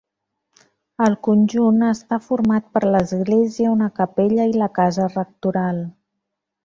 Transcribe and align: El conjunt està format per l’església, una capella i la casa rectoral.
El 1.07 1.17
conjunt 1.27 1.83
està 1.89 2.19
format 2.29 2.65
per 2.77 2.83
l’església, 2.95 3.75
una 3.75 3.91
capella 4.01 4.49
i 4.53 4.57
la 4.63 4.71
casa 4.79 5.07
rectoral. 5.13 5.85